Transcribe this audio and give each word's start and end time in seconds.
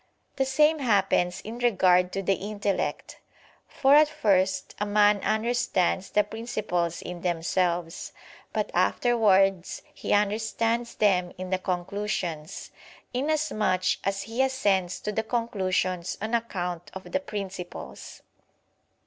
The 0.37 0.45
same 0.45 0.79
happens 0.79 1.41
in 1.41 1.59
regard 1.59 2.11
to 2.13 2.23
the 2.23 2.33
intellect: 2.33 3.19
for 3.67 3.93
at 3.93 4.09
first 4.09 4.73
a 4.79 4.85
man 4.87 5.19
understands 5.23 6.09
the 6.09 6.23
principles 6.23 7.03
in 7.03 7.21
themselves; 7.21 8.11
but 8.51 8.71
afterwards 8.73 9.83
he 9.93 10.11
understands 10.11 10.95
them 10.95 11.33
in 11.37 11.51
the 11.51 11.59
conclusions, 11.59 12.71
inasmuch 13.13 13.97
as 14.03 14.23
he 14.23 14.41
assents 14.41 14.99
to 15.01 15.11
the 15.11 15.21
conclusions 15.21 16.17
on 16.19 16.33
account 16.33 16.89
of 16.95 17.11
the 17.11 17.19
principles. 17.19 18.23